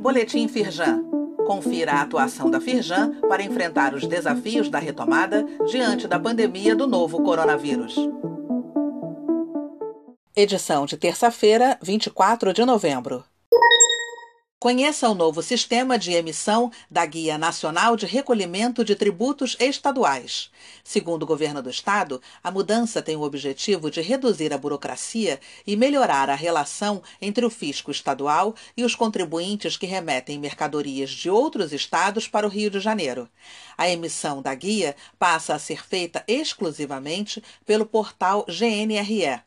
[0.00, 1.04] Boletim Firjan.
[1.46, 6.86] Confira a atuação da Firjan para enfrentar os desafios da retomada diante da pandemia do
[6.86, 7.94] novo coronavírus.
[10.34, 13.24] Edição de terça-feira, 24 de novembro.
[14.66, 20.50] Conheça o novo sistema de emissão da Guia Nacional de Recolhimento de Tributos Estaduais.
[20.82, 25.76] Segundo o governo do estado, a mudança tem o objetivo de reduzir a burocracia e
[25.76, 31.72] melhorar a relação entre o fisco estadual e os contribuintes que remetem mercadorias de outros
[31.72, 33.28] estados para o Rio de Janeiro.
[33.78, 39.45] A emissão da guia passa a ser feita exclusivamente pelo portal GNRE.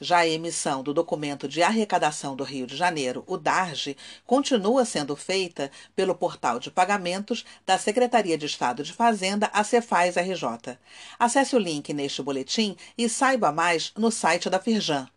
[0.00, 5.14] Já a emissão do documento de arrecadação do Rio de Janeiro, o DARGE, continua sendo
[5.16, 10.78] feita pelo portal de pagamentos da Secretaria de Estado de Fazenda, a Cefaz RJ.
[11.18, 15.08] Acesse o link neste boletim e saiba mais no site da Firjan.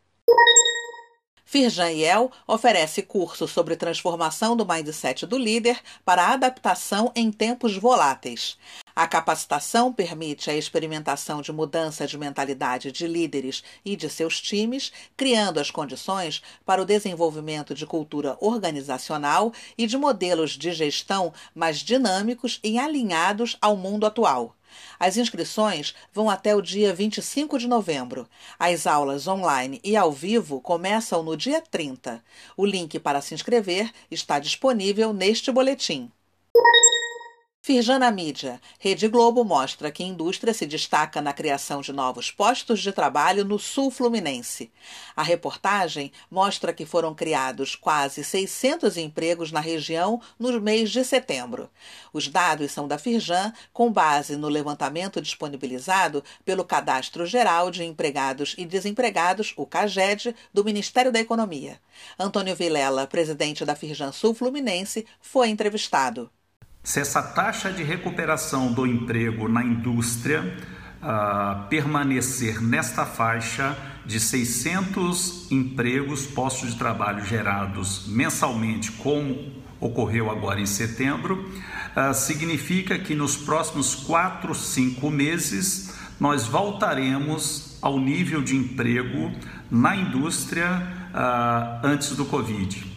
[1.53, 8.57] Firjan Iel oferece curso sobre transformação do mindset do líder para adaptação em tempos voláteis.
[8.95, 14.91] A capacitação permite a experimentação de mudança de mentalidade de líderes e de seus times,
[15.17, 21.79] criando as condições para o desenvolvimento de cultura organizacional e de modelos de gestão mais
[21.79, 24.55] dinâmicos e alinhados ao mundo atual.
[24.99, 28.29] As inscrições vão até o dia 25 de novembro.
[28.59, 32.23] As aulas online e ao vivo começam no dia 30.
[32.55, 36.11] O link para se inscrever está disponível neste boletim.
[37.65, 38.59] Firjana Mídia.
[38.77, 43.45] Rede Globo mostra que a indústria se destaca na criação de novos postos de trabalho
[43.45, 44.69] no sul fluminense.
[45.15, 51.69] A reportagem mostra que foram criados quase 600 empregos na região no mês de setembro.
[52.11, 58.55] Os dados são da Firjan, com base no levantamento disponibilizado pelo Cadastro Geral de Empregados
[58.57, 61.79] e Desempregados, o CAGED, do Ministério da Economia.
[62.19, 66.29] Antônio Vilela, presidente da Firjan Sul Fluminense, foi entrevistado.
[66.83, 70.57] Se essa taxa de recuperação do emprego na indústria
[71.01, 80.59] uh, permanecer nesta faixa de 600 empregos, postos de trabalho gerados mensalmente, como ocorreu agora
[80.59, 81.49] em setembro,
[81.95, 89.31] uh, significa que nos próximos 4, 5 meses nós voltaremos ao nível de emprego
[89.71, 90.67] na indústria
[91.13, 92.92] uh, antes do Covid.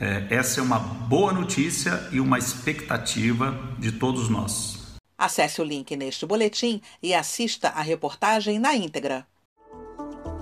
[0.00, 4.96] É, essa é uma boa notícia e uma expectativa de todos nós.
[5.18, 9.26] Acesse o link neste boletim e assista a reportagem na íntegra.